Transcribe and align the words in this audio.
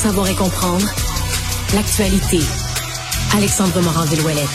savoir 0.00 0.28
et 0.28 0.34
comprendre 0.34 0.86
l'actualité. 1.74 2.40
Alexandre 3.36 3.82
Morand-Villouellette. 3.82 4.48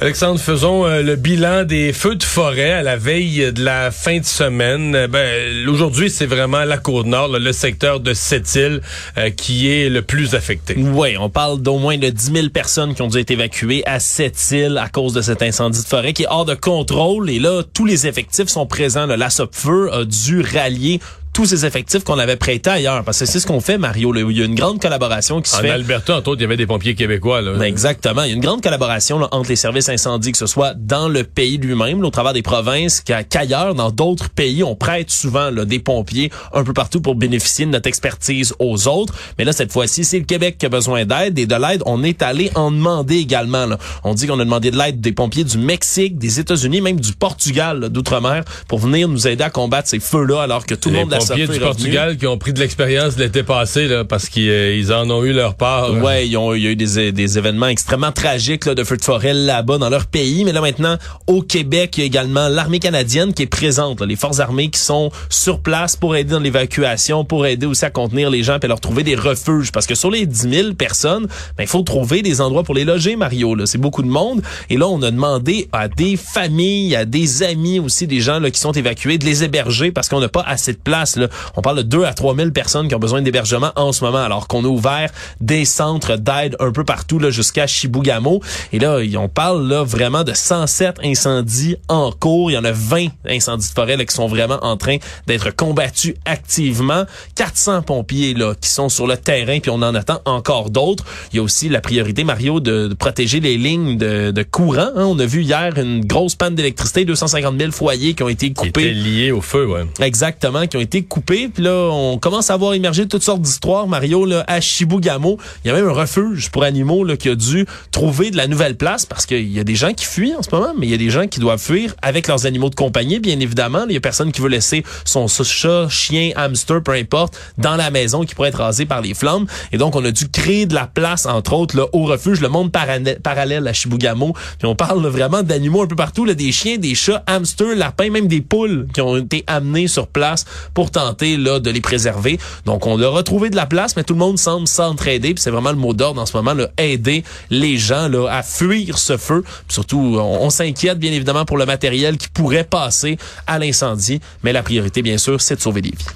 Alexandre, 0.00 0.38
faisons 0.38 0.86
euh, 0.86 1.02
le 1.02 1.16
bilan 1.16 1.64
des 1.64 1.92
feux 1.92 2.14
de 2.14 2.22
forêt 2.22 2.70
à 2.70 2.82
la 2.82 2.96
veille 2.96 3.52
de 3.52 3.64
la 3.64 3.90
fin 3.90 4.20
de 4.20 4.24
semaine. 4.24 4.94
Euh, 4.94 5.08
ben, 5.08 5.68
aujourd'hui, 5.68 6.08
c'est 6.08 6.26
vraiment 6.26 6.62
la 6.62 6.78
Côte-Nord, 6.78 7.36
le 7.40 7.52
secteur 7.52 7.98
de 7.98 8.14
Sept-Îles 8.14 8.80
euh, 9.18 9.30
qui 9.30 9.72
est 9.72 9.88
le 9.88 10.02
plus 10.02 10.36
affecté. 10.36 10.76
Oui, 10.78 11.16
on 11.18 11.28
parle 11.28 11.60
d'au 11.60 11.78
moins 11.78 11.98
de 11.98 12.08
10 12.08 12.32
000 12.32 12.48
personnes 12.50 12.94
qui 12.94 13.02
ont 13.02 13.08
dû 13.08 13.18
être 13.18 13.32
évacuées 13.32 13.82
à 13.86 13.98
Sept-Îles 13.98 14.78
à 14.78 14.88
cause 14.88 15.14
de 15.14 15.20
cet 15.20 15.42
incendie 15.42 15.82
de 15.82 15.88
forêt 15.88 16.12
qui 16.12 16.22
est 16.22 16.28
hors 16.30 16.44
de 16.44 16.54
contrôle. 16.54 17.28
Et 17.28 17.40
là, 17.40 17.62
tous 17.74 17.86
les 17.86 18.06
effectifs 18.06 18.48
sont 18.48 18.66
présents. 18.66 19.06
La 19.06 19.30
SOPFEU 19.30 19.90
a 19.90 20.04
dû 20.04 20.42
rallier 20.42 21.00
tous 21.36 21.44
ces 21.44 21.66
effectifs 21.66 22.02
qu'on 22.02 22.18
avait 22.18 22.36
prêtés 22.36 22.70
ailleurs. 22.70 23.04
Parce 23.04 23.18
que 23.18 23.26
c'est 23.26 23.40
ce 23.40 23.46
qu'on 23.46 23.60
fait, 23.60 23.76
Mario. 23.76 24.14
Il 24.14 24.38
y 24.38 24.40
a 24.40 24.46
une 24.46 24.54
grande 24.54 24.80
collaboration 24.80 25.42
qui 25.42 25.50
se 25.50 25.58
fait. 25.58 25.70
En 25.70 25.74
Alberta, 25.74 26.16
entre 26.16 26.30
autres, 26.30 26.40
il 26.40 26.44
y 26.44 26.46
avait 26.46 26.56
des 26.56 26.66
pompiers 26.66 26.94
québécois. 26.94 27.42
Là. 27.42 27.52
Ben, 27.52 27.64
exactement. 27.64 28.22
Il 28.22 28.28
y 28.28 28.32
a 28.32 28.36
une 28.36 28.40
grande 28.40 28.62
collaboration 28.62 29.20
entre 29.30 29.50
les 29.50 29.56
services 29.56 29.90
incendies, 29.90 30.32
que 30.32 30.38
ce 30.38 30.46
soit 30.46 30.72
dans 30.72 31.10
le 31.10 31.24
pays 31.24 31.58
lui-même, 31.58 32.02
au 32.02 32.10
travers 32.10 32.32
des 32.32 32.40
provinces, 32.40 33.02
qu'ailleurs, 33.02 33.74
dans 33.74 33.90
d'autres 33.90 34.30
pays, 34.30 34.64
on 34.64 34.74
prête 34.74 35.10
souvent 35.10 35.50
là, 35.50 35.66
des 35.66 35.78
pompiers 35.78 36.30
un 36.54 36.64
peu 36.64 36.72
partout 36.72 37.02
pour 37.02 37.16
bénéficier 37.16 37.66
de 37.66 37.70
notre 37.70 37.86
expertise 37.86 38.54
aux 38.58 38.88
autres. 38.88 39.12
Mais 39.36 39.44
là, 39.44 39.52
cette 39.52 39.72
fois-ci, 39.72 40.04
c'est 40.04 40.18
le 40.18 40.24
Québec 40.24 40.56
qui 40.56 40.64
a 40.64 40.70
besoin 40.70 41.04
d'aide. 41.04 41.38
Et 41.38 41.44
de 41.44 41.54
l'aide, 41.54 41.82
on 41.84 42.02
est 42.02 42.22
allé 42.22 42.50
en 42.54 42.70
demander 42.70 43.16
également. 43.16 43.66
Là. 43.66 43.76
On 44.04 44.14
dit 44.14 44.26
qu'on 44.26 44.40
a 44.40 44.44
demandé 44.44 44.70
de 44.70 44.78
l'aide 44.78 45.02
des 45.02 45.12
pompiers 45.12 45.44
du 45.44 45.58
Mexique, 45.58 46.16
des 46.16 46.40
États-Unis, 46.40 46.80
même 46.80 46.98
du 46.98 47.12
Portugal, 47.12 47.90
d'outre-mer, 47.90 48.42
pour 48.68 48.78
venir 48.78 49.06
nous 49.06 49.28
aider 49.28 49.44
à 49.44 49.50
combattre 49.50 49.90
ces 49.90 50.00
feux-là, 50.00 50.40
alors 50.40 50.64
que 50.64 50.74
tout 50.74 50.88
le 50.88 50.96
monde 50.96 51.25
pompiers 51.28 51.46
du 51.46 51.60
Portugal 51.60 52.16
qui 52.16 52.26
ont 52.26 52.38
pris 52.38 52.52
de 52.52 52.60
l'expérience 52.60 53.16
l'été 53.16 53.42
passé 53.42 53.86
là, 53.88 54.04
parce 54.04 54.28
qu'ils 54.28 54.50
euh, 54.50 54.90
en 54.90 55.10
ont 55.10 55.24
eu 55.24 55.32
leur 55.32 55.54
part. 55.54 55.92
Ouais, 55.94 56.26
ils 56.28 56.36
ont, 56.36 56.54
il 56.54 56.62
y 56.62 56.66
a 56.66 56.70
eu 56.70 56.76
des, 56.76 57.12
des 57.12 57.38
événements 57.38 57.68
extrêmement 57.68 58.12
tragiques 58.12 58.66
là, 58.66 58.74
de 58.74 58.84
feux 58.84 58.96
de 58.96 59.04
forêt 59.04 59.34
là-bas 59.34 59.78
dans 59.78 59.88
leur 59.88 60.06
pays. 60.06 60.44
Mais 60.44 60.52
là 60.52 60.60
maintenant, 60.60 60.96
au 61.26 61.42
Québec, 61.42 61.94
il 61.96 62.00
y 62.00 62.02
a 62.04 62.06
également 62.06 62.48
l'armée 62.48 62.78
canadienne 62.78 63.34
qui 63.34 63.42
est 63.42 63.46
présente, 63.46 64.02
les 64.02 64.16
forces 64.16 64.40
armées 64.40 64.70
qui 64.70 64.80
sont 64.80 65.10
sur 65.28 65.60
place 65.60 65.96
pour 65.96 66.16
aider 66.16 66.30
dans 66.32 66.40
l'évacuation, 66.40 67.24
pour 67.24 67.46
aider 67.46 67.66
aussi 67.66 67.84
à 67.84 67.90
contenir 67.90 68.30
les 68.30 68.42
gens 68.42 68.58
et 68.62 68.66
leur 68.66 68.80
trouver 68.80 69.02
des 69.02 69.14
refuges. 69.14 69.72
Parce 69.72 69.86
que 69.86 69.94
sur 69.94 70.10
les 70.10 70.26
10 70.26 70.50
000 70.50 70.74
personnes, 70.74 71.26
ben, 71.56 71.64
il 71.64 71.68
faut 71.68 71.82
trouver 71.82 72.22
des 72.22 72.40
endroits 72.40 72.62
pour 72.62 72.74
les 72.74 72.84
loger, 72.84 73.16
Mario. 73.16 73.56
C'est 73.66 73.78
beaucoup 73.78 74.02
de 74.02 74.08
monde. 74.08 74.42
Et 74.70 74.76
là, 74.76 74.88
on 74.88 75.00
a 75.02 75.10
demandé 75.10 75.68
à 75.72 75.88
des 75.88 76.16
familles, 76.16 76.96
à 76.96 77.04
des 77.04 77.42
amis 77.42 77.80
aussi, 77.80 78.06
des 78.06 78.20
gens 78.20 78.38
là, 78.38 78.50
qui 78.50 78.60
sont 78.60 78.72
évacués, 78.72 79.18
de 79.18 79.24
les 79.24 79.44
héberger 79.44 79.92
parce 79.92 80.08
qu'on 80.08 80.20
n'a 80.20 80.28
pas 80.28 80.44
assez 80.46 80.72
de 80.72 80.78
place. 80.78 81.15
Là. 81.16 81.28
On 81.56 81.62
parle 81.62 81.78
de 81.78 81.82
2 81.82 82.04
à 82.04 82.14
3 82.14 82.34
000 82.36 82.50
personnes 82.50 82.88
qui 82.88 82.94
ont 82.94 83.00
besoin 83.00 83.22
d'hébergement 83.22 83.72
en 83.76 83.92
ce 83.92 84.04
moment, 84.04 84.22
alors 84.22 84.48
qu'on 84.48 84.64
a 84.64 84.68
ouvert 84.68 85.10
des 85.40 85.64
centres 85.64 86.16
d'aide 86.16 86.56
un 86.60 86.72
peu 86.72 86.84
partout 86.84 87.18
là 87.18 87.30
jusqu'à 87.30 87.66
Chibougamau. 87.66 88.40
Et 88.72 88.78
là, 88.78 88.98
on 89.16 89.28
parle 89.28 89.66
là 89.68 89.82
vraiment 89.82 90.24
de 90.24 90.32
107 90.32 90.96
incendies 91.04 91.76
en 91.88 92.12
cours. 92.12 92.50
Il 92.50 92.54
y 92.54 92.58
en 92.58 92.64
a 92.64 92.72
20 92.72 93.08
incendies 93.28 93.68
de 93.68 93.74
forêt 93.74 93.96
là, 93.96 94.04
qui 94.04 94.14
sont 94.14 94.26
vraiment 94.26 94.58
en 94.62 94.76
train 94.76 94.96
d'être 95.26 95.54
combattus 95.54 96.14
activement. 96.24 97.04
400 97.34 97.82
pompiers 97.82 98.34
là 98.34 98.54
qui 98.60 98.68
sont 98.68 98.88
sur 98.88 99.06
le 99.06 99.16
terrain, 99.16 99.58
puis 99.60 99.70
on 99.70 99.82
en 99.82 99.94
attend 99.94 100.20
encore 100.24 100.70
d'autres. 100.70 101.04
Il 101.32 101.36
y 101.36 101.38
a 101.40 101.42
aussi 101.42 101.68
la 101.68 101.80
priorité, 101.80 102.24
Mario, 102.24 102.60
de, 102.60 102.94
protéger 102.94 103.40
les 103.40 103.56
lignes 103.56 103.98
de, 103.98 104.30
de 104.30 104.42
courant. 104.42 104.90
Hein. 104.96 105.04
On 105.04 105.18
a 105.18 105.26
vu 105.26 105.42
hier 105.42 105.76
une 105.76 106.04
grosse 106.04 106.34
panne 106.34 106.54
d'électricité, 106.54 107.04
250 107.04 107.58
000 107.58 107.72
foyers 107.72 108.14
qui 108.14 108.22
ont 108.22 108.28
été 108.28 108.52
coupés. 108.52 108.72
Qui 108.72 108.80
étaient 108.80 108.92
liés 108.92 109.30
au 109.32 109.40
feu, 109.40 109.66
ouais. 109.66 109.86
Exactement, 110.00 110.66
qui 110.66 110.76
ont 110.76 110.80
été 110.80 111.02
coupés 111.08 111.48
puis 111.48 111.62
là, 111.62 111.88
on 111.90 112.18
commence 112.18 112.50
à 112.50 112.56
voir 112.56 112.74
émerger 112.74 113.06
toutes 113.06 113.22
sortes 113.22 113.40
d'histoires, 113.40 113.86
Mario, 113.86 114.24
là, 114.24 114.44
à 114.46 114.60
Chibougamau. 114.60 115.38
Il 115.64 115.68
y 115.68 115.70
a 115.70 115.74
même 115.74 115.88
un 115.88 115.92
refuge 115.92 116.50
pour 116.50 116.62
animaux 116.64 117.04
là, 117.04 117.16
qui 117.16 117.28
a 117.28 117.34
dû 117.34 117.66
trouver 117.90 118.30
de 118.30 118.36
la 118.36 118.46
nouvelle 118.46 118.76
place 118.76 119.06
parce 119.06 119.26
qu'il 119.26 119.52
y 119.52 119.58
a 119.58 119.64
des 119.64 119.74
gens 119.74 119.92
qui 119.92 120.04
fuient 120.04 120.34
en 120.34 120.42
ce 120.42 120.50
moment, 120.52 120.72
mais 120.76 120.86
il 120.86 120.90
y 120.90 120.94
a 120.94 120.98
des 120.98 121.10
gens 121.10 121.26
qui 121.26 121.40
doivent 121.40 121.60
fuir 121.60 121.94
avec 122.02 122.28
leurs 122.28 122.46
animaux 122.46 122.70
de 122.70 122.74
compagnie, 122.74 123.18
bien 123.18 123.38
évidemment. 123.40 123.84
Il 123.88 123.94
y 123.94 123.96
a 123.96 124.00
personne 124.00 124.32
qui 124.32 124.40
veut 124.40 124.48
laisser 124.48 124.84
son 125.04 125.28
chat, 125.28 125.88
chien, 125.88 126.32
hamster, 126.36 126.82
peu 126.82 126.92
importe, 126.92 127.38
dans 127.58 127.76
la 127.76 127.90
maison 127.90 128.24
qui 128.24 128.34
pourrait 128.34 128.48
être 128.48 128.58
rasé 128.58 128.86
par 128.86 129.00
les 129.00 129.14
flammes. 129.14 129.46
Et 129.72 129.78
donc, 129.78 129.96
on 129.96 130.04
a 130.04 130.10
dû 130.10 130.28
créer 130.28 130.66
de 130.66 130.74
la 130.74 130.86
place, 130.86 131.26
entre 131.26 131.52
autres, 131.52 131.76
là, 131.76 131.86
au 131.92 132.04
refuge, 132.04 132.40
le 132.40 132.48
monde 132.48 132.72
parallèle 132.72 133.66
à 133.66 133.72
Chibougamau. 133.72 134.32
Puis 134.58 134.66
on 134.66 134.74
parle 134.74 135.06
vraiment 135.06 135.42
d'animaux 135.42 135.82
un 135.82 135.86
peu 135.86 135.96
partout, 135.96 136.24
là, 136.24 136.34
des 136.34 136.52
chiens, 136.52 136.78
des 136.78 136.94
chats, 136.94 137.22
hamsters, 137.26 137.76
lapins, 137.76 138.10
même 138.10 138.28
des 138.28 138.40
poules 138.40 138.86
qui 138.92 139.00
ont 139.00 139.16
été 139.16 139.44
amenés 139.46 139.88
sur 139.88 140.06
place 140.06 140.44
pour 140.74 140.90
tenter 140.96 141.36
là 141.36 141.60
de 141.60 141.68
les 141.68 141.82
préserver. 141.82 142.38
Donc 142.64 142.86
on 142.86 142.98
a 143.02 143.08
retrouvé 143.08 143.50
de 143.50 143.56
la 143.56 143.66
place, 143.66 143.96
mais 143.96 144.02
tout 144.02 144.14
le 144.14 144.18
monde 144.18 144.38
semble 144.38 144.66
s'entraider. 144.66 145.34
Puis 145.34 145.42
c'est 145.42 145.50
vraiment 145.50 145.70
le 145.70 145.76
mot 145.76 145.92
d'ordre 145.92 146.22
en 146.22 146.24
ce 146.24 146.34
moment, 146.34 146.54
là, 146.54 146.68
aider 146.78 147.22
les 147.50 147.76
gens 147.76 148.08
là 148.08 148.28
à 148.30 148.42
fuir 148.42 148.96
ce 148.96 149.18
feu. 149.18 149.44
surtout, 149.68 150.16
on, 150.18 150.48
s'inquiète 150.48 150.98
bien 150.98 151.12
évidemment 151.12 151.44
pour 151.44 151.58
le 151.58 151.66
matériel 151.66 152.16
qui 152.16 152.28
pourrait 152.28 152.64
passer 152.64 153.18
à 153.46 153.58
l'incendie, 153.58 154.20
mais 154.42 154.54
la 154.54 154.62
priorité 154.62 155.02
bien 155.02 155.18
sûr, 155.18 155.38
c'est 155.38 155.56
de 155.56 155.60
sauver 155.60 155.82
des 155.82 155.90
vies. 155.90 156.06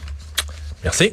Merci. 0.82 1.12